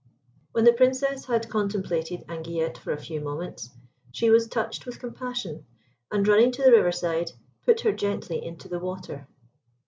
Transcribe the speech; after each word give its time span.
When 0.53 0.63
the 0.65 0.73
Princess 0.73 1.25
had 1.25 1.47
contemplated 1.47 2.25
Anguillette 2.27 2.75
for 2.79 2.91
a 2.91 2.97
few 2.99 3.21
moments, 3.21 3.69
she 4.11 4.31
was 4.31 4.47
touched 4.47 4.87
with 4.87 4.97
compassion, 4.99 5.67
and 6.11 6.27
running 6.27 6.51
to 6.53 6.63
the 6.63 6.71
riverside, 6.71 7.33
put 7.67 7.81
her 7.81 7.91
gently 7.91 8.43
into 8.43 8.67
the 8.67 8.79
water. 8.79 9.27